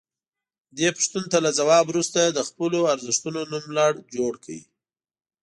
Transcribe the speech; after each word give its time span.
دې 0.77 0.87
پوښتنو 0.95 1.27
ته 1.33 1.37
له 1.45 1.51
ځواب 1.59 1.83
وروسته 1.87 2.19
د 2.25 2.39
خپلو 2.49 2.79
ارزښتونو 2.93 3.39
نوملړ 3.51 3.91
جوړ 4.15 4.33
کړئ. 4.43 4.61